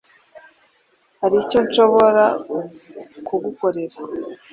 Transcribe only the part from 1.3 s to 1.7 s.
icyo